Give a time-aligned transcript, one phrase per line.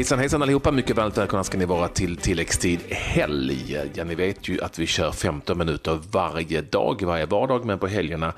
[0.00, 3.76] Hejsan hejsan allihopa, mycket varmt välkomna ska ni vara till tilläggstid helg.
[3.94, 7.86] Ja, ni vet ju att vi kör 15 minuter varje dag, varje vardag, men på
[7.86, 8.32] helgerna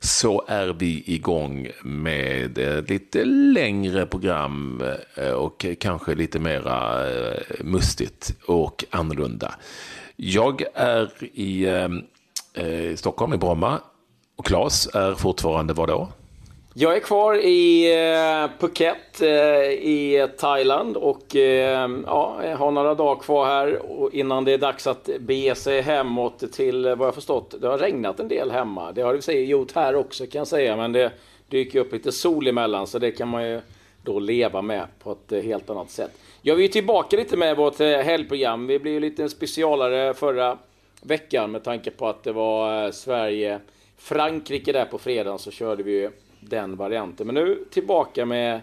[0.00, 4.82] så är vi igång med eh, lite längre program
[5.14, 9.54] eh, och kanske lite mera eh, mustigt och annorlunda.
[10.16, 11.64] Jag är i
[12.54, 13.80] eh, Stockholm, i Bromma,
[14.36, 16.08] och Claes är fortfarande var då?
[16.80, 19.28] Jag är kvar i eh, Phuket eh,
[19.70, 23.80] i Thailand och eh, ja, har några dagar kvar här
[24.12, 27.54] innan det är dags att bege sig hemåt till vad jag förstått.
[27.60, 28.92] Det har regnat en del hemma.
[28.92, 31.12] Det har det sig gjort här också kan jag säga, men det
[31.48, 33.60] dyker upp lite sol emellan så det kan man ju
[34.02, 36.10] då leva med på ett helt annat sätt.
[36.42, 38.66] Jag är ju tillbaka lite med vårt helgprogram.
[38.66, 40.58] Vi blev ju lite specialare förra
[41.02, 43.60] veckan med tanke på att det var Sverige
[43.96, 47.26] Frankrike där på fredagen så körde vi ju den varianten.
[47.26, 48.60] Men nu tillbaka med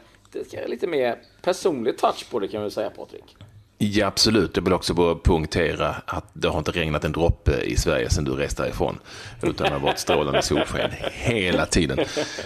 [0.67, 3.35] lite mer personlig touch på det kan vi säga Patrik.
[3.77, 4.51] Ja, absolut.
[4.55, 8.23] Jag vill också bara punktera att det har inte regnat en droppe i Sverige sedan
[8.23, 8.99] du reste härifrån.
[9.43, 11.97] Utan det har varit strålande solsken hela tiden.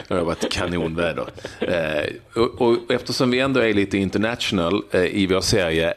[0.08, 1.28] Det har varit kanonväder.
[1.60, 5.94] Eh, och, och eftersom vi ändå är lite international eh, i vår serie.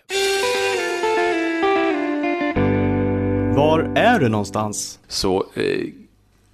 [3.56, 5.00] Var är du någonstans?
[5.08, 6.01] Så eh,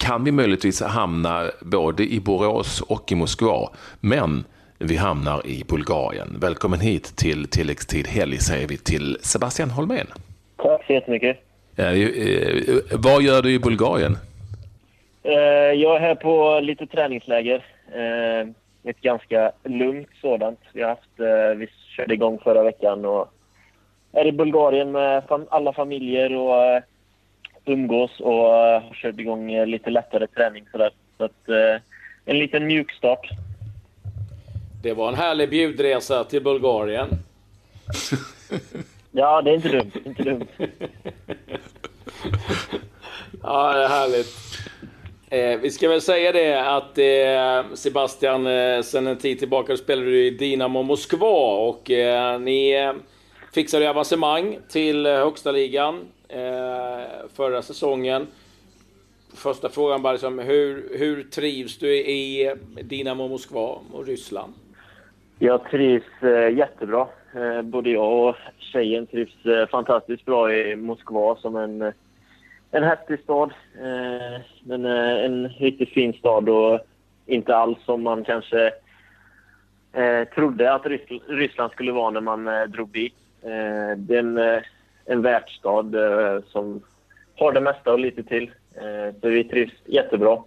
[0.08, 3.68] kan vi möjligtvis hamna både i Borås och i Moskva.
[4.00, 4.44] Men
[4.78, 6.28] vi hamnar i Bulgarien.
[6.40, 10.06] Välkommen hit till tilläggstid helg säger vi till Sebastian Holmén.
[10.56, 11.36] Tack så jättemycket.
[11.76, 11.86] Eh,
[12.92, 14.16] vad gör du i Bulgarien?
[15.22, 17.64] Eh, jag är här på lite träningsläger.
[17.94, 18.48] Eh,
[18.90, 20.60] ett ganska lugnt sådant.
[20.72, 23.32] Vi, har haft, vi körde igång förra veckan och
[24.12, 26.82] är i Bulgarien med alla familjer och
[27.68, 30.90] umgås och har kört igång uh, lite lättare träning sådär.
[31.16, 31.80] Så att, uh,
[32.24, 33.28] en liten mjukstart.
[34.82, 37.08] Det var en härlig bjudresa till Bulgarien.
[39.10, 39.92] ja, det är inte dumt.
[40.04, 40.46] Inte dumt.
[43.42, 44.36] ja, det är härligt.
[45.30, 50.10] Eh, vi ska väl säga det att eh, Sebastian, eh, sen en tid tillbaka spelade
[50.10, 51.90] du i Dinamo Moskva och
[52.40, 52.92] ni
[53.54, 58.26] fixade avancemang till högsta ligan eh, förra säsongen.
[59.34, 62.52] Första frågan bara liksom, hur, hur trivs du i
[62.82, 64.52] Dinamo Moskva och Ryssland?
[65.38, 67.06] Jag trivs eh, jättebra.
[67.34, 71.92] Eh, både jag och tjejen trivs eh, fantastiskt bra i Moskva som en,
[72.70, 73.52] en häftig stad.
[73.74, 76.80] Eh, men, eh, en riktigt fin stad och
[77.26, 78.72] inte alls som man kanske
[79.92, 80.86] eh, trodde att
[81.28, 83.14] Ryssland skulle vara när man eh, drog dit.
[83.42, 84.62] Eh, det är en eh,
[85.08, 86.82] en världsstad eh, som
[87.36, 88.50] har det mesta och lite till.
[88.74, 90.42] Eh, så vi trivs jättebra.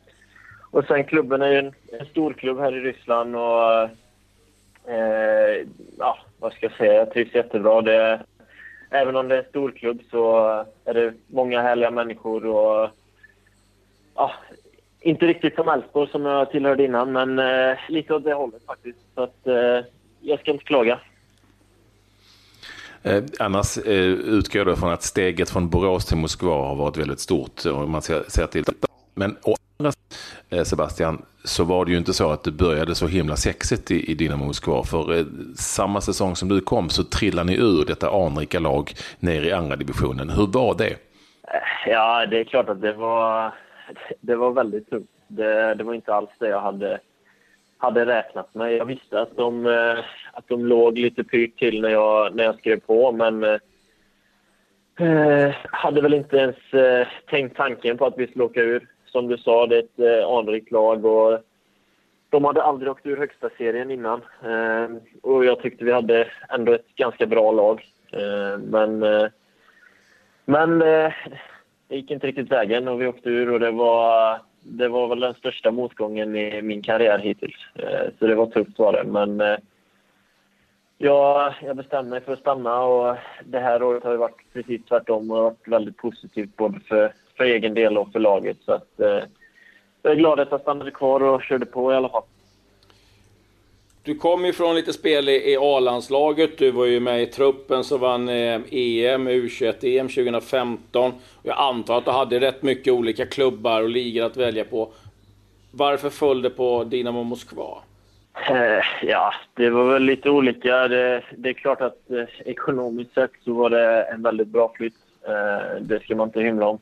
[0.72, 3.82] Och sen klubben är ju en, en stor klubb här i Ryssland och
[4.92, 5.68] eh,
[5.98, 7.82] ja, vad ska jag säga, jag trivs jättebra.
[7.82, 8.22] Det,
[8.90, 10.46] även om det är en stor klubb så
[10.86, 12.90] är det många härliga människor och
[14.16, 14.32] ja,
[15.00, 19.00] inte riktigt som Elfsborg som jag tillhörde innan, men eh, lite åt det hållet faktiskt.
[19.16, 19.86] Så att eh,
[20.22, 21.00] jag ska inte klaga.
[23.04, 27.20] Eh, annars eh, utgår jag från att steget från Borås till Moskva har varit väldigt
[27.20, 27.66] stort.
[27.66, 28.66] Eh, om man ser, ser till.
[29.14, 29.92] Men å andra
[30.50, 34.12] eh, Sebastian, så var det ju inte så att det började så himla sexigt i,
[34.12, 34.84] i Dynamo Moskva.
[34.84, 35.26] För eh,
[35.56, 39.76] samma säsong som du kom så trillade ni ur detta anrika lag ner i andra
[39.76, 40.30] divisionen.
[40.30, 40.92] Hur var det?
[40.92, 43.54] Eh, ja, det är klart att det var,
[44.22, 45.10] det var väldigt tungt.
[45.28, 47.00] Det, det var inte alls det jag hade
[47.82, 48.74] hade räknat med.
[48.74, 50.00] Jag visste att de, eh,
[50.34, 53.60] att de låg lite pyrt till när jag, när jag skrev på, men eh,
[55.08, 58.88] eh, hade väl inte ens eh, tänkt tanken på att vi skulle åka ur.
[59.06, 61.40] Som du sa, det är ett eh, anrikt lag och
[62.30, 64.22] de hade aldrig åkt ur högsta serien innan.
[64.44, 64.90] Eh,
[65.22, 67.86] och jag tyckte vi hade ändå ett ganska bra lag.
[68.12, 69.28] Eh, men eh,
[70.46, 71.14] men eh,
[71.88, 75.20] det gick inte riktigt vägen och vi åkte ur och det var det var väl
[75.20, 77.56] den största motgången i min karriär hittills.
[77.76, 79.04] Eh, så det var tufft var det.
[79.04, 79.58] Men eh,
[80.98, 85.32] ja, jag bestämde mig för att stanna och det här året har varit precis tvärtom
[85.32, 88.58] och varit väldigt positivt både för, för egen del och för laget.
[88.66, 89.24] Så att, eh,
[90.02, 92.24] jag är glad att jag stannade kvar och körde på i alla fall.
[94.04, 96.58] Du kom ju från lite spel i, A-landslaget.
[96.58, 101.14] Du var ju med i truppen som vann EM, U21-EM 2015.
[101.44, 104.92] Jag antar att du hade rätt mycket olika klubbar och ligor att välja på.
[105.72, 107.78] Varför föll det på Dinamo Moskva?
[108.50, 110.88] Eh, ja, det var väl lite olika.
[110.88, 114.98] Det, det är klart att eh, ekonomiskt sett så var det en väldigt bra flytt.
[115.28, 116.80] Eh, det ska man inte hymla om.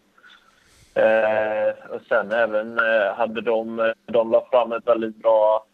[0.94, 5.66] Eh, och sen även eh, hade de, de la fram ett väldigt bra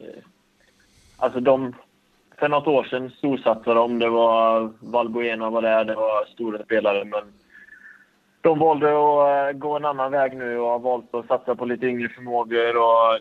[0.00, 0.22] eh,
[1.20, 1.74] Alltså de
[2.38, 3.98] för något år sedan storsatsade de.
[3.98, 7.04] Det var Valbuena var där, det var stora spelare.
[7.04, 7.32] Men
[8.40, 11.64] de valde att eh, gå en annan väg nu och har valt att satsa på
[11.64, 13.18] lite yngre förmågor och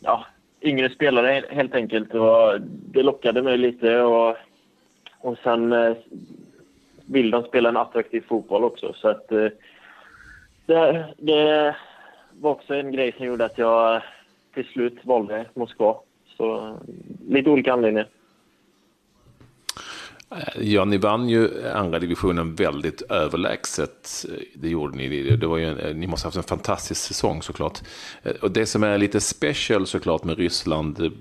[0.00, 0.26] ja,
[0.60, 2.14] yngre spelare helt enkelt.
[2.14, 4.02] Och det lockade mig lite.
[4.02, 4.36] Och,
[5.20, 5.96] och sen eh,
[7.06, 8.92] vill de spela en attraktiv fotboll också.
[8.96, 9.48] Så att, eh,
[10.66, 11.76] det, det
[12.40, 14.02] var också en grej som gjorde att jag
[14.54, 15.96] till slut valde Moskva.
[16.36, 16.76] Så
[17.28, 18.08] lite olika anledningar.
[20.60, 24.26] Ja, ni vann ju andra divisionen väldigt överlägset.
[24.54, 25.36] Det gjorde ni.
[25.36, 27.78] Det var ju, ni måste ha haft en fantastisk säsong såklart.
[28.40, 31.12] Och det som är lite special såklart med Ryssland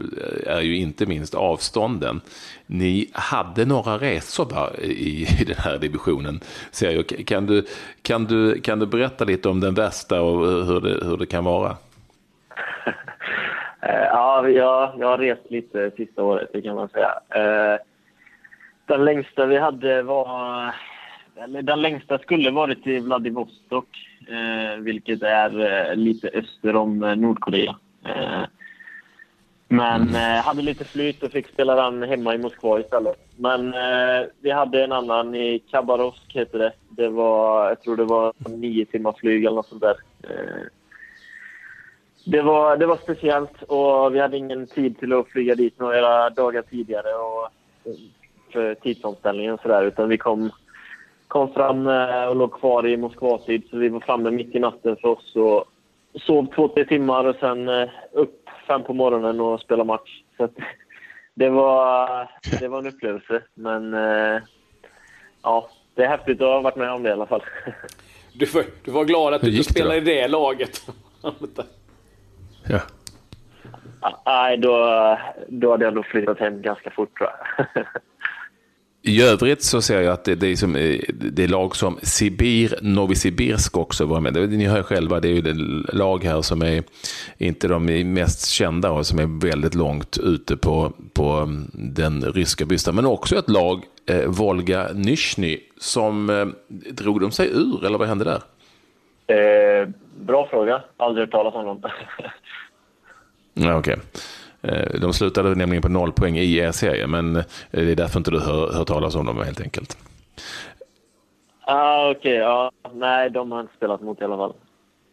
[0.46, 2.22] är ju inte minst avstånden.
[2.66, 6.40] Ni hade några resor va, i, i den här divisionen.
[6.72, 7.28] Ser jag.
[7.28, 7.66] Kan, du,
[8.02, 11.44] kan, du, kan du berätta lite om den värsta och hur det, hur det kan
[11.44, 11.78] vara?
[13.82, 17.22] ja, jag, jag har rest lite sista året, det kan man säga.
[18.86, 20.74] Den längsta vi hade var...
[21.36, 23.88] Eller den längsta skulle varit till Vladivostok,
[24.28, 27.76] eh, vilket är eh, lite öster om eh, Nordkorea.
[28.06, 28.44] Eh,
[29.68, 30.16] men mm.
[30.16, 33.16] eh, hade lite flyt och fick spela den hemma i Moskva istället.
[33.36, 36.74] Men eh, vi hade en annan i Kabarovsk, heter det.
[36.90, 39.96] det var, jag tror det var nio timmar flyg eller något sånt där.
[42.26, 46.30] Det, var, det var speciellt och vi hade ingen tid till att flyga dit några
[46.30, 47.14] dagar tidigare.
[47.14, 47.50] Och,
[48.52, 49.84] för tidsomställningen och sådär.
[49.84, 50.52] Utan vi kom,
[51.28, 53.64] kom fram eh, och låg kvar i Moskvatid.
[53.70, 55.66] Så vi var framme mitt i natten för oss och
[56.22, 60.24] sov två, tre timmar och sen eh, upp fem på morgonen och spela match.
[60.38, 60.50] Så
[61.34, 62.30] det, var,
[62.60, 63.42] det var en upplevelse.
[63.54, 64.42] Men eh,
[65.44, 67.44] ja, det är häftigt att ha varit med om det i alla fall.
[68.34, 70.82] Du var, du var glad att du inte spelade i det laget?
[72.72, 72.82] ja.
[74.26, 77.86] Nej, då, då hade jag nog flyttat hem ganska fort tror jag.
[79.04, 82.00] I övrigt så ser jag att det, det, är, som, eh, det är lag som
[82.02, 84.50] Sibir, Novosibirsk också var med.
[84.50, 85.54] Ni hör själva, det är ju
[85.94, 86.84] lag här som är
[87.38, 92.66] inte de mest kända och som är väldigt långt ute på, på mm, den ryska
[92.66, 92.96] bystan.
[92.96, 96.46] Men också ett lag, eh, Volga Nizjny, som eh,
[96.92, 98.42] drog de sig ur, eller vad hände där?
[99.28, 99.90] Eh,
[100.22, 101.82] bra fråga, aldrig hört talas om dem.
[103.54, 103.96] ja, okay.
[104.62, 108.20] Eh, de slutade nämligen på noll poäng i er serie, men eh, det är därför
[108.20, 109.98] inte du hör, hör talas om dem helt enkelt.
[111.62, 112.72] Ah, Okej, okay, ja.
[112.94, 114.54] nej de har inte spelat mot i alla fall.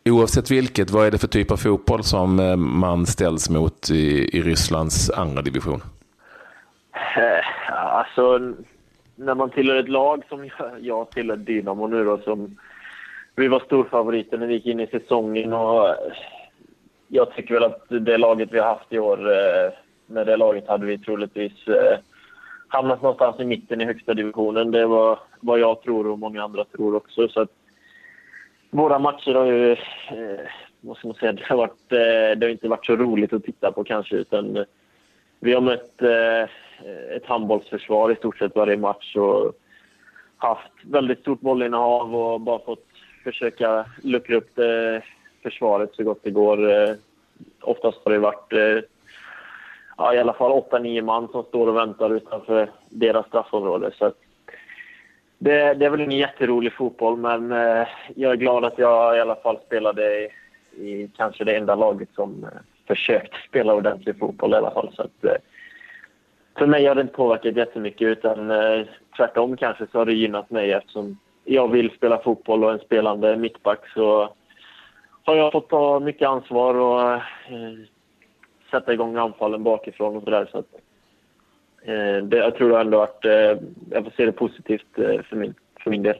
[0.04, 4.36] Oavsett vilket, vad är det för typ av fotboll som eh, man ställs mot i,
[4.38, 5.82] i Rysslands andra division?
[7.70, 8.38] Alltså,
[9.16, 12.56] när man tillhör ett lag som jag, jag tillhör, Dynamo nu då, som
[13.38, 15.94] vi var storfavoriter när vi gick in i säsongen och eh,
[17.08, 19.72] jag tycker väl att det laget vi har haft i år, eh,
[20.06, 21.98] med det laget hade vi troligtvis eh,
[22.68, 24.70] hamnat någonstans i mitten i högsta divisionen.
[24.70, 27.28] Det var vad jag tror och många andra tror också.
[27.28, 27.50] Så att
[28.70, 29.76] våra matcher har ju,
[30.80, 33.72] vad ska man säga, det har, varit, det har inte varit så roligt att titta
[33.72, 34.16] på kanske.
[34.16, 34.64] Utan
[35.40, 36.02] vi har mött
[37.16, 39.52] ett handbollsförsvar i stort sett varje match och
[40.36, 42.87] haft väldigt stort bollinnehav och bara fått
[43.32, 45.02] försöka luckra upp det
[45.42, 46.70] försvaret så gott det går.
[46.70, 46.94] Eh,
[47.60, 48.84] oftast har det varit eh,
[49.96, 53.90] ja, i alla fall 8-9 man som står och väntar utanför deras straffområde.
[53.98, 54.12] Så
[55.38, 57.50] det, det, är väl ingen jätterolig fotboll, men
[58.14, 60.28] jag är glad att jag i alla fall spelade i,
[60.72, 62.46] i kanske det enda laget som
[62.86, 64.90] försökt spela ordentlig fotboll i alla fall.
[64.96, 65.40] Så att,
[66.58, 70.50] för mig har det inte påverkat jättemycket, utan eh, tvärtom kanske så har det gynnat
[70.50, 71.18] mig eftersom
[71.48, 74.34] jag vill spela fotboll och en spelande mittback så
[75.22, 77.20] har jag fått ta mycket ansvar och eh,
[78.70, 80.48] sätta igång anfallen bakifrån och sådär.
[80.52, 80.74] Så att,
[81.82, 83.32] eh, det, jag tror ändå att eh,
[83.90, 86.16] jag får se det positivt eh, för, min, för min del.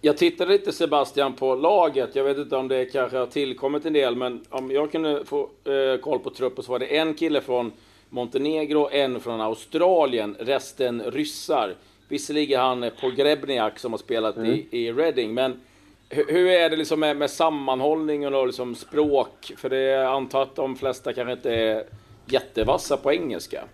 [0.00, 2.16] Jag tittade lite Sebastian på laget.
[2.16, 5.40] Jag vet inte om det kanske har tillkommit en del, men om jag kunde få
[5.40, 7.72] eh, koll på truppen så var det en kille från
[8.08, 11.74] Montenegro, en från Australien, resten ryssar.
[12.10, 14.50] Visserligen han Pogrebniak som har spelat mm.
[14.50, 15.60] i, i Reading, men
[16.08, 19.52] hur är det liksom med, med sammanhållningen och liksom språk?
[19.56, 21.84] För det antar att de flesta kanske inte är
[22.26, 23.64] jättevassa på engelska.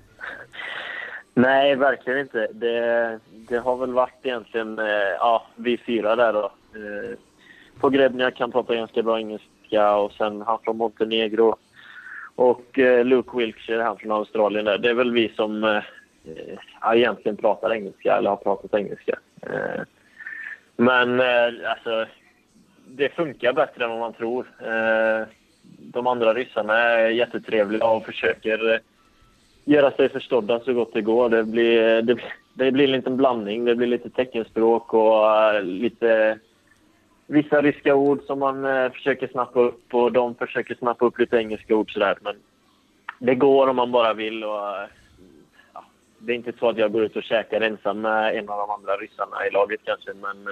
[1.35, 2.49] Nej, verkligen inte.
[2.53, 4.87] Det, det har väl varit egentligen eh,
[5.19, 6.45] ja, vi fyra där då.
[6.75, 7.19] Eh,
[7.81, 11.57] på Grebnia kan prata ganska bra engelska och sen han från Montenegro
[12.35, 14.79] och eh, Luke Wilkshire, han från Australien där.
[14.79, 15.83] Det är väl vi som
[16.27, 19.19] Eh, ja, egentligen pratar engelska eller har pratat engelska.
[19.43, 19.83] Eh,
[20.77, 22.07] men eh, alltså,
[22.87, 24.47] det funkar bättre än vad man tror.
[24.61, 25.27] Eh,
[25.79, 28.81] de andra ryssarna är jättetrevliga och försöker
[29.65, 31.29] göra sig förstådda så gott det går.
[31.29, 32.17] Det blir, det,
[32.55, 33.65] det blir en liten blandning.
[33.65, 36.39] Det blir lite teckenspråk och lite
[37.27, 41.77] vissa ryska ord som man försöker snappa upp och de försöker snappa upp lite engelska
[41.77, 42.19] ord sådär.
[42.21, 42.37] Men
[43.19, 44.45] det går om man bara vill.
[44.45, 44.89] Och,
[46.19, 48.71] det är inte så att jag går ut och käkar ensam med en av de
[48.71, 50.49] andra ryssarna i laget kanske, men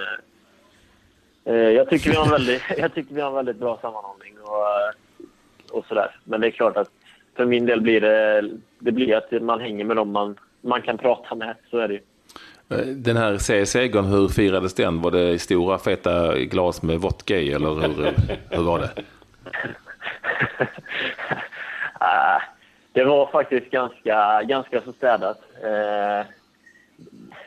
[1.73, 5.77] jag tycker vi har en väldigt, jag tycker vi har en väldigt bra sammanhållning och,
[5.77, 6.15] och sådär.
[6.23, 6.89] Men det är klart att
[7.35, 10.97] för min del blir det, det blir att man hänger med dem man, man kan
[10.97, 11.55] prata med.
[11.69, 12.01] Så är det ju.
[12.69, 15.01] Eh, den här CS-segern, hur firades den?
[15.01, 18.13] Var det stora feta glas med vodka i eller hur,
[18.49, 18.89] hur var det?
[22.95, 25.39] Det var faktiskt ganska, ganska så städat.
[25.63, 26.27] Eh,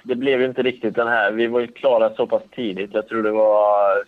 [0.03, 1.33] det blev ju inte riktigt den här.
[1.33, 2.95] Vi var ju klara så pass tidigt.
[2.95, 4.05] Jag tror det var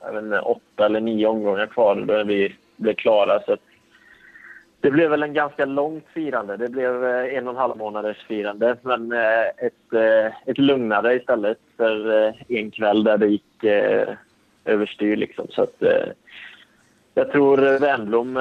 [0.00, 3.40] jag vet inte, åtta eller nio omgångar kvar då vi blev klara.
[3.40, 3.56] Så
[4.80, 6.56] det blev väl en ganska långt firande.
[6.56, 11.14] Det blev eh, en och en halv månaders firande, men eh, ett, eh, ett lugnare
[11.14, 13.64] istället för en kväll där det gick
[14.64, 15.16] överstyr.
[15.16, 15.46] Liksom.
[15.50, 15.82] Så att,
[17.14, 18.36] jag tror Wernbloom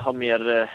[0.00, 0.70] har mer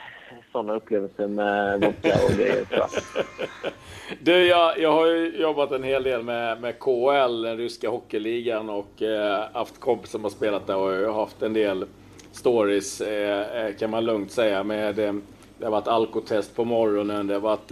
[0.54, 2.66] sådana upplevelser med vodka och grejer.
[4.20, 8.70] Du, jag, jag har ju jobbat en hel del med, med KL, den ryska hockeyligan,
[8.70, 11.86] och eh, haft kompisar som har spelat där och jag har haft en del
[12.32, 14.64] stories eh, eh, kan man lugnt säga.
[14.64, 15.14] Med, eh,
[15.58, 17.72] det har varit alkotest på morgonen, det har varit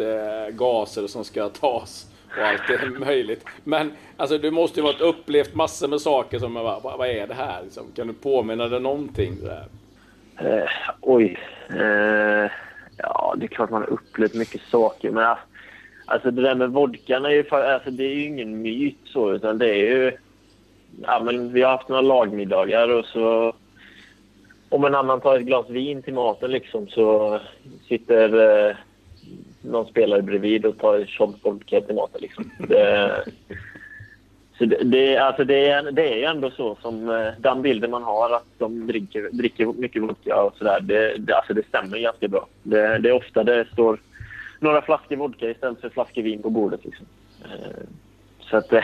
[0.55, 2.07] gaser som ska tas
[2.37, 3.45] och allt möjligt.
[3.63, 7.33] Men alltså, du måste ju ha upplevt massor med saker som, vad, vad är det
[7.33, 7.63] här?
[7.63, 7.83] Liksom?
[7.95, 9.37] Kan du påminna dig någonting?
[10.37, 10.69] Eh,
[11.01, 11.39] oj.
[11.69, 12.51] Eh,
[13.03, 15.11] ja, det är klart man har upplevt mycket saker.
[15.11, 15.45] Men alltså,
[16.05, 19.57] alltså det där med vodkan är ju, alltså, det är ju ingen myt så, utan
[19.57, 20.11] det är ju...
[21.01, 23.53] Ja, men vi har haft några lagmiddagar och så
[24.69, 27.39] om en annan tar ett glas vin till maten liksom, så
[27.87, 28.75] sitter eh,
[29.61, 32.21] någon spelare bredvid och tar en shot vodka till maten.
[32.21, 32.51] Liksom.
[32.67, 33.25] Det,
[34.61, 37.91] så det, det, alltså det, är, det är ju ändå så som eh, den bilden
[37.91, 40.79] man har att de dricker, dricker mycket vodka och sådär.
[40.79, 42.47] Det, det, alltså det stämmer ganska bra.
[42.63, 43.99] Det, det är ofta det står
[44.59, 46.85] några flaskor vodka istället för flaskor vin på bordet.
[46.85, 47.05] Liksom.
[47.43, 47.83] Eh,
[48.39, 48.83] så att, eh,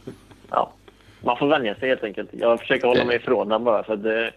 [0.50, 0.72] ja,
[1.20, 2.30] man får vänja sig helt enkelt.
[2.32, 3.82] Jag försöker hålla mig ifrån den bara.
[3.82, 4.32] För det,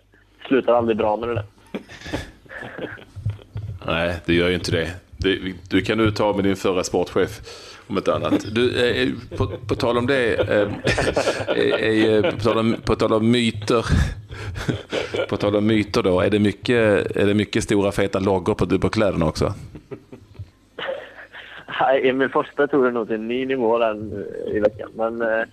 [0.48, 1.46] slutar aldrig bra med det där.
[3.86, 4.92] Nej, det gör ju inte det.
[5.18, 7.30] Du, du kan du ta med din förra sportchef
[7.90, 8.46] om ett annat.
[8.56, 10.68] Du, eh, på, på tal om det, eh,
[11.58, 13.86] eh, på, tal om, på tal om myter.
[15.30, 18.80] På tal om myter då, är det mycket, är det mycket stora feta loggor på,
[18.80, 19.54] på kläderna också?
[22.04, 24.90] Emil Forsberg tog det nog till en ny nivå den i veckan.
[24.94, 25.44] Men eh,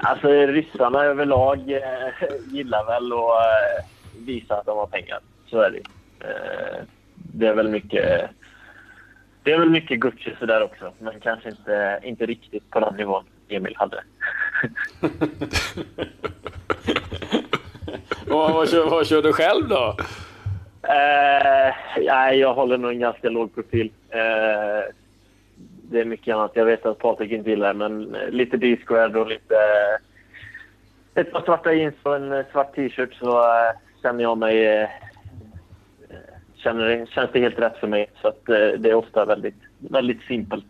[0.00, 3.86] alltså ryssarna överlag eh, gillar väl att eh,
[4.26, 5.20] visa att de har pengar.
[5.46, 5.78] Så är det
[6.26, 6.82] eh,
[7.14, 8.30] Det är väl mycket
[9.42, 13.24] det är väl mycket Gucci sådär också, men kanske inte, inte riktigt på den nivån
[13.48, 14.02] Emil hade.
[18.26, 19.96] vad, vad, kör, vad kör du själv då?
[20.82, 23.92] Eh, nej, jag håller nog en ganska låg profil.
[24.08, 24.84] Eh,
[25.90, 26.50] det är mycket annat.
[26.54, 29.54] Jag vet att Patrik inte gillar men eh, lite D-squared och lite...
[29.54, 33.44] Eh, ett par svarta jeans och en eh, svart t-shirt så
[34.02, 34.88] känner jag mig...
[36.62, 38.10] Känner det, känns det helt rätt för mig.
[38.22, 40.64] Så att det är ofta väldigt, väldigt simpelt.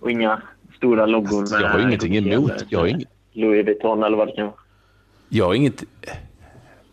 [0.00, 0.42] Och inga
[0.76, 1.40] stora loggor.
[1.40, 2.52] Alltså, jag har ingenting emot...
[2.68, 3.08] Jag har inget...
[3.32, 4.56] Louis Vuitton eller vad det kan vara.
[5.28, 5.84] Jag har inget...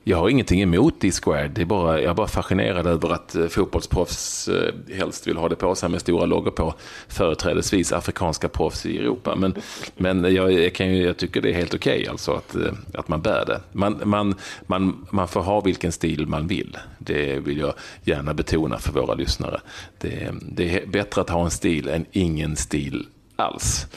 [0.06, 1.52] Jag har ingenting emot D-squared.
[1.52, 5.50] Det är bara, jag är bara fascinerad över att eh, fotbollsproffs eh, helst vill ha
[5.50, 6.74] det på sig med stora loggor på.
[7.08, 9.36] Företrädesvis afrikanska proffs i Europa.
[9.36, 9.56] Men,
[9.98, 12.74] men jag, jag, kan ju, jag tycker det är helt okej okay, alltså att, eh,
[12.94, 13.62] att man bär det.
[13.72, 14.36] Man, man,
[14.68, 16.78] man, man får ha vilken stil man vill.
[17.00, 19.62] Det vill jag gärna betona för våra lyssnare.
[19.98, 23.06] Det, det är bättre att ha en stil än ingen stil
[23.36, 23.88] alls.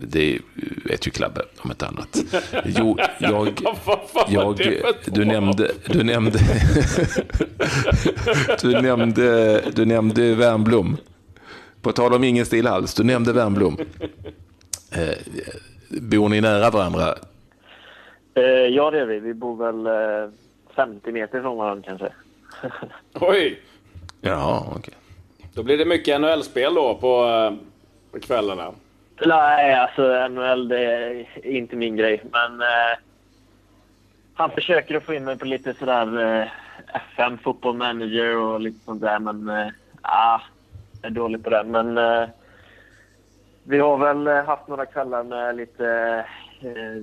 [0.00, 0.38] Det
[0.84, 2.18] vet ju Klabbe om ett annat.
[2.64, 3.48] Jo, jag...
[4.28, 4.56] jag
[5.06, 5.70] du nämnde...
[5.86, 6.38] Du nämnde...
[8.62, 9.60] du nämnde...
[9.74, 10.96] Du nämnde Värmblom.
[11.82, 12.94] På tal om ingen stil alls.
[12.94, 13.78] Du nämnde Värmblom.
[14.92, 15.16] Eh,
[16.00, 17.14] bor ni nära varandra?
[18.34, 19.20] Eh, ja, det är vi.
[19.20, 19.86] Vi bor väl
[20.76, 22.12] 50 eh, meter från varandra kanske.
[23.14, 23.60] Oj!
[24.20, 24.78] Ja, okej.
[24.78, 24.94] Okay.
[25.54, 27.26] Då blir det mycket NHL-spel då på,
[28.12, 28.72] på kvällarna.
[29.26, 32.22] Nej, alltså NHL det är inte min grej.
[32.32, 32.98] Men eh,
[34.34, 36.48] han försöker att få in mig på lite sådär eh,
[37.12, 39.18] FM, football manager och lite sånt där.
[39.18, 39.68] Men eh,
[40.02, 40.40] ah,
[41.02, 41.64] jag är dålig på det.
[41.64, 42.28] Men eh,
[43.64, 45.86] vi har väl haft några kvällar med lite
[46.60, 47.02] eh,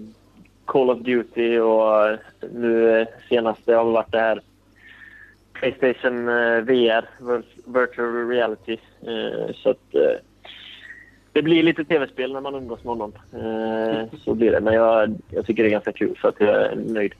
[0.65, 2.19] Call of Duty och eh,
[2.53, 4.41] nu eh, senaste har varit det här
[5.53, 7.05] Playstation eh, VR,
[7.73, 8.77] virtual reality.
[9.53, 9.95] Så att
[11.39, 13.13] det blir lite tv-spel när man umgås med honom.
[14.25, 14.59] Så blir det.
[14.59, 17.13] Men jag, jag tycker det är ganska kul så att jag är nöjd.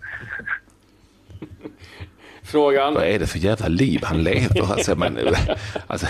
[2.44, 2.94] Frågan.
[2.94, 4.72] Vad är det för jävla liv han lever?
[4.72, 5.18] Alltså, man,
[5.88, 6.08] alltså,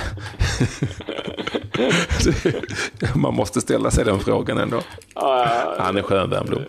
[3.15, 4.81] man måste ställa sig den frågan ändå.
[5.77, 6.63] Han är skön, Wernbloom.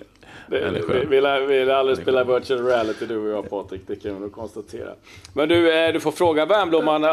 [0.50, 4.32] Vi vill, vill aldrig spela virtual reality du och jag Patrik, det kan vi nog
[4.32, 4.90] konstatera.
[5.34, 7.10] Men du, eh, du får fråga Wernbloom om man,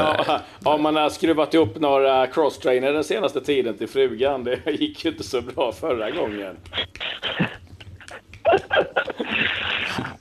[0.64, 4.44] om man har skruvat ihop några crosstrainer den senaste tiden till frugan.
[4.44, 6.56] Det gick ju inte så bra förra gången.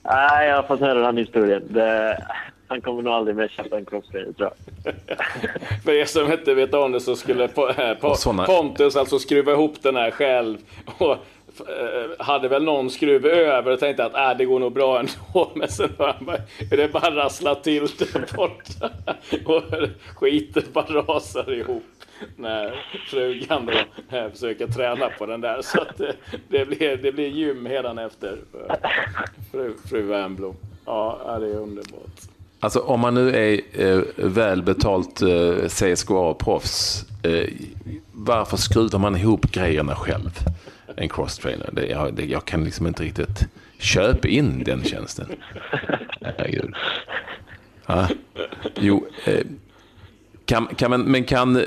[0.03, 1.63] Nej, jag har fått höra den historien.
[1.69, 2.23] Det,
[2.67, 4.49] han kommer nog aldrig mer köpa en crosstrainer tror
[4.83, 4.93] jag.
[5.83, 9.95] För er som inte vet om det så skulle äh, Pontus alltså skruva ihop den
[9.95, 10.57] här själv.
[10.97, 11.17] Och
[11.59, 14.99] Eh, eh, hade väl någon skruv över och tänkte att äh, det går nog bra
[14.99, 15.51] ändå.
[15.55, 16.37] Men sen hör han bara,
[16.69, 18.89] det bara rasslar till där borta.
[19.45, 19.63] Och
[20.15, 21.83] skiten bara rasar ihop
[22.35, 22.75] när
[23.07, 23.73] frugan då
[24.17, 25.61] eh, försöker träna på den där.
[25.61, 26.01] Så att,
[26.47, 28.37] det, blir, det blir gym hädanefter
[28.69, 28.89] efter
[29.51, 30.55] fru, fru Wernbloom.
[30.85, 32.21] Ja, det är underbart.
[32.59, 37.49] Alltså om man nu är eh, välbetalt eh, CSKA-proffs, eh,
[38.11, 40.29] varför skruvar man ihop grejerna själv?
[40.99, 41.69] En crosstrainer.
[41.71, 43.47] Det, jag, det, jag kan liksom inte riktigt
[43.79, 45.27] köpa in den tjänsten.
[46.21, 46.73] Herregud.
[47.85, 48.07] Ja.
[48.75, 49.45] Jo, eh,
[50.45, 51.63] kan, kan man, men, kan, eh,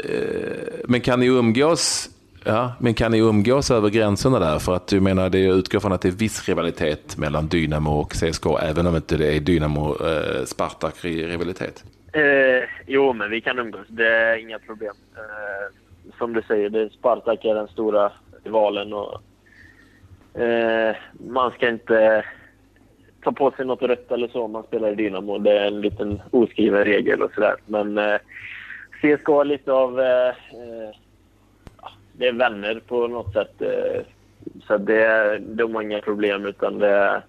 [0.84, 2.10] men kan ni umgås
[2.44, 4.58] Ja, men kan ni umgås över gränserna där?
[4.58, 8.12] För att du menar, det utgår från att det är viss rivalitet mellan Dynamo och
[8.12, 11.84] CSKA, även om inte det är Dynamo-Spartak-rivalitet?
[12.12, 13.86] Eh, eh, jo, men vi kan umgås.
[13.88, 14.94] Det är inga problem.
[15.16, 15.22] Eh,
[16.18, 18.92] som du säger, det, Spartak är den stora festivalen.
[18.92, 19.20] och
[20.40, 20.96] eh,
[21.28, 22.24] man ska inte
[23.22, 25.38] ta på sig något rött eller så om man spelar i Dynamo.
[25.38, 27.54] Det är en liten oskriven regel och sådär.
[27.66, 28.18] Men eh,
[29.00, 30.94] CSKA är lite av eh, eh
[32.12, 33.62] det är vänner på något sätt.
[33.62, 34.02] Eh,
[34.66, 36.46] så det, de har inga problem.
[36.46, 37.22] utan det,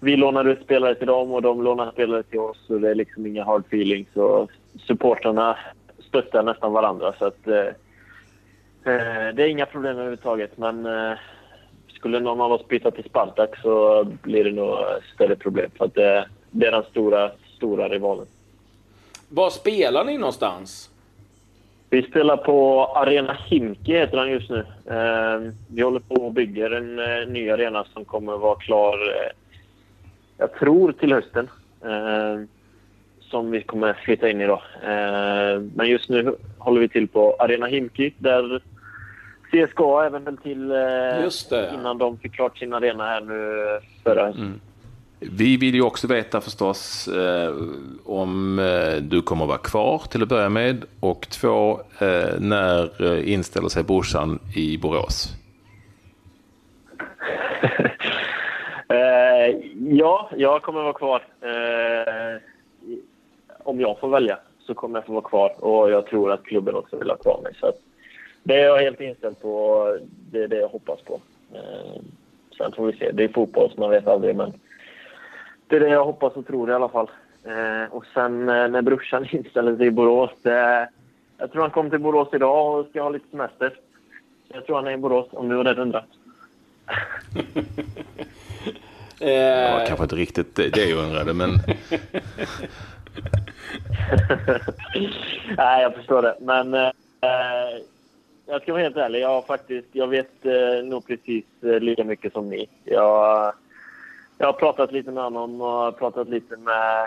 [0.00, 2.64] Vi lånar ut spelare till dem och de lånar spelare till oss.
[2.66, 4.16] Så det är liksom inga hard feelings.
[4.16, 4.50] Och
[4.86, 5.56] supportrarna
[5.98, 7.14] stöttar nästan varandra.
[7.18, 7.66] Så att, eh,
[8.82, 10.58] det är inga problem överhuvudtaget.
[10.58, 11.18] Men eh,
[11.88, 14.78] skulle någon av oss byta till Spartak så blir det nog
[15.14, 15.70] större problem.
[15.78, 18.26] För att det, det är den stora, stora rivalen.
[19.28, 20.90] Var spelar ni någonstans?
[21.90, 24.66] Vi spelar på Arena Himki, heter den just nu.
[24.86, 28.94] Eh, vi håller på och bygger en eh, ny arena som kommer att vara klar,
[28.94, 29.30] eh,
[30.38, 31.50] jag tror, till hösten.
[31.84, 32.44] Eh,
[33.30, 34.62] som vi kommer flytta in i då.
[34.82, 36.36] Eh, men just nu
[36.68, 38.62] håller vi till på Arena Himki där
[39.50, 44.44] CSKA även höll till eh, innan de fick klart sin arena här nu förra hösten.
[44.44, 44.60] Mm.
[45.20, 47.54] Vi vill ju också veta förstås eh,
[48.04, 53.04] om eh, du kommer att vara kvar till att börja med och två, eh, när
[53.04, 55.28] eh, inställer sig brorsan i Borås?
[58.90, 59.56] Eh,
[59.90, 61.22] ja, jag kommer att vara kvar.
[61.40, 62.40] Eh,
[63.64, 66.44] om jag får välja så kommer jag att få vara kvar och jag tror att
[66.44, 67.52] klubben också vill ha kvar mig.
[67.60, 67.72] Så
[68.42, 69.98] det är jag helt inställd på.
[70.30, 71.20] Det är det jag hoppas på.
[72.58, 73.10] sen får vi se.
[73.12, 74.36] Det är fotboll så man vet aldrig.
[74.36, 74.52] Men
[75.66, 77.10] det är det jag hoppas och tror i alla fall.
[77.44, 80.30] Eh, och sen eh, när brorsan inställer sig i Borås.
[80.42, 80.88] Det,
[81.38, 83.72] jag tror han kom till Borås idag och ska ha lite semester.
[84.48, 86.04] Jag tror han är i Borås, om du har det undrat.
[89.20, 89.30] eh...
[89.30, 91.50] Ja, kanske inte riktigt det jag undrade, men...
[95.56, 96.36] Nej, jag förstår det.
[96.40, 96.90] Men eh,
[97.20, 97.82] eh,
[98.46, 99.20] jag ska vara helt ärlig.
[99.20, 102.68] Jag, faktiskt, jag vet eh, nog precis eh, lika mycket som ni.
[102.84, 103.52] Jag
[104.38, 107.06] jag har pratat lite med honom och pratat lite med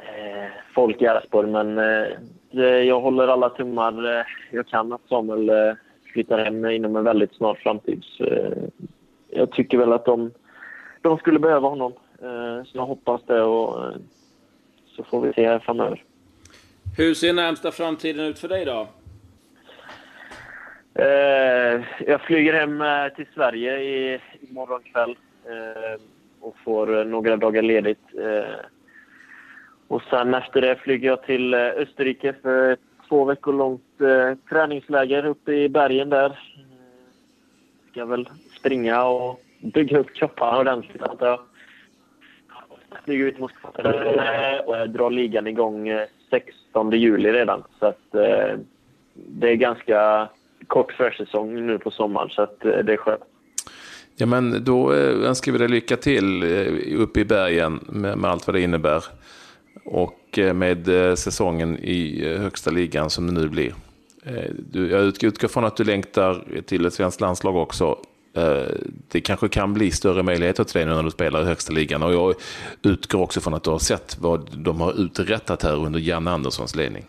[0.00, 1.50] eh, folk i Elfsborg.
[1.50, 5.74] Men eh, jag håller alla tummar eh, jag kan att Samuel eh,
[6.12, 8.04] flyttar hem inom en väldigt snar framtid.
[8.04, 8.52] Så, eh,
[9.30, 10.30] jag tycker väl att de,
[11.00, 11.92] de skulle behöva honom.
[12.22, 13.96] Eh, så jag hoppas det och eh,
[15.04, 16.04] så får vi se framöver.
[16.96, 18.88] Hur ser närmsta framtiden ut för dig då?
[22.06, 22.82] jag flyger hem
[23.16, 25.16] till Sverige i, imorgon kväll
[26.42, 28.14] och får eh, några dagar ledigt.
[28.18, 28.54] Eh,
[29.88, 33.82] och sen efter det flyger jag till eh, Österrike för ett två veckor långt
[34.48, 36.38] träningsläger uppe i bergen där.
[37.90, 41.40] Ska väl springa och bygga upp kropparna ordentligt antar jag.
[43.04, 43.52] Flyger ut mot
[44.64, 47.62] och drar ligan igång eh, 16 juli redan.
[47.80, 48.58] Så att eh,
[49.14, 50.28] det är ganska
[50.66, 53.22] kort försäsong nu på sommaren så att eh, det är skönt.
[54.16, 56.44] Ja, men då önskar vi dig lycka till
[56.98, 59.04] uppe i bergen med, med allt vad det innebär.
[59.84, 60.86] Och med
[61.18, 63.74] säsongen i högsta ligan som det nu blir.
[64.70, 67.98] Du, jag utgår från att du längtar till ett svenskt landslag också.
[68.36, 68.74] Eh,
[69.08, 72.02] det kanske kan bli större möjligheter till dig nu när du spelar i högsta ligan.
[72.02, 72.34] Och jag
[72.82, 76.76] utgår också från att du har sett vad de har uträttat här under Janne Anderssons
[76.76, 77.04] ledning.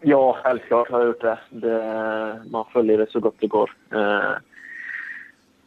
[0.00, 1.38] Ja, självklart har jag gjort det.
[1.50, 3.70] det man följer det så gott det går.
[3.94, 4.32] Eh,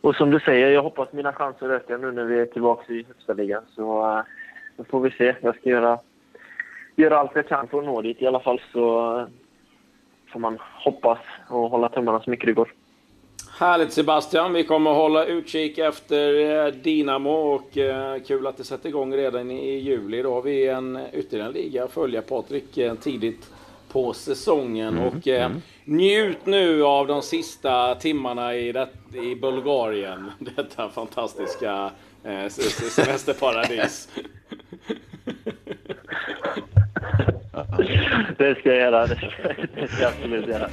[0.01, 3.05] och som du säger, jag hoppas mina chanser ökar nu när vi är tillbaka i
[3.07, 3.63] högsta ligan.
[3.75, 4.17] Så,
[4.77, 5.35] eh, får vi se.
[5.41, 5.99] Jag ska göra
[6.95, 9.25] göra allt jag kan för att nå dit i alla fall så eh,
[10.33, 12.73] får man hoppas och hålla tummarna så mycket det går.
[13.61, 14.53] Härligt Sebastian!
[14.53, 19.51] Vi kommer hålla utkik efter eh, Dinamo och eh, kul att det sätter igång redan
[19.51, 20.21] i juli.
[20.21, 23.49] Då har vi en ytterligare en liga att följa Patrik eh, tidigt
[23.91, 24.97] på säsongen.
[24.97, 25.61] Mm, och mm.
[25.85, 30.31] njut nu av de sista timmarna i, det, i Bulgarien.
[30.39, 31.91] Detta fantastiska
[32.23, 32.47] eh,
[32.89, 34.09] semesterparadis.
[38.37, 39.07] Det ska jag göra.
[39.07, 39.15] Det
[39.87, 40.67] ska, jag absolut göra.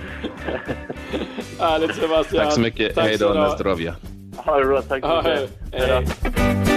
[1.61, 2.44] Härligt Sebastian.
[2.44, 2.94] Tack så mycket.
[2.94, 3.94] Tack Hej då, Nestrovia.
[4.37, 4.82] Ha det bra.
[4.82, 5.50] Tack så mycket.
[5.72, 6.67] Hej då.